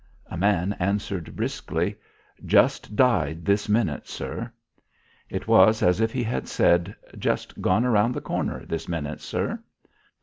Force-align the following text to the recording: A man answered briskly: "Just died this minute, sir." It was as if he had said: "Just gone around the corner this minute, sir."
A 0.31 0.35
man 0.35 0.73
answered 0.79 1.35
briskly: 1.35 1.95
"Just 2.43 2.95
died 2.95 3.45
this 3.45 3.69
minute, 3.69 4.07
sir." 4.07 4.51
It 5.29 5.47
was 5.47 5.83
as 5.83 6.01
if 6.01 6.11
he 6.11 6.23
had 6.23 6.47
said: 6.47 6.95
"Just 7.19 7.61
gone 7.61 7.85
around 7.85 8.13
the 8.15 8.19
corner 8.21 8.65
this 8.65 8.89
minute, 8.89 9.21
sir." 9.21 9.59